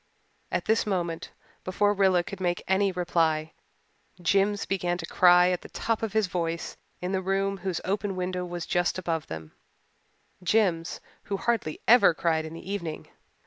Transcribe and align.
At 0.51 0.65
this 0.65 0.87
moment, 0.87 1.29
before 1.63 1.93
Rilla 1.93 2.23
could 2.23 2.41
make 2.41 2.63
any 2.67 2.91
reply, 2.91 3.53
Jims 4.19 4.65
began 4.65 4.97
to 4.97 5.05
cry 5.05 5.49
at 5.51 5.61
the 5.61 5.69
top 5.69 6.01
of 6.01 6.13
his 6.13 6.25
voice 6.25 6.75
in 7.01 7.11
the 7.11 7.21
room 7.21 7.57
whose 7.57 7.81
open 7.85 8.15
window 8.15 8.43
was 8.43 8.65
just 8.65 8.97
above 8.97 9.27
them 9.27 9.51
Jims, 10.41 11.01
who 11.25 11.37
hardly 11.37 11.81
ever 11.87 12.15
cried 12.15 12.45
in 12.45 12.53
the 12.55 12.67
evening. 12.67 13.09